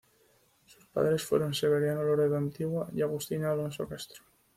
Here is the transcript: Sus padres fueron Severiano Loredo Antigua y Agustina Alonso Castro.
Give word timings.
Sus 0.65 0.87
padres 0.87 1.23
fueron 1.23 1.53
Severiano 1.53 2.01
Loredo 2.01 2.35
Antigua 2.35 2.89
y 2.91 3.03
Agustina 3.03 3.51
Alonso 3.51 3.87
Castro. 3.87 4.23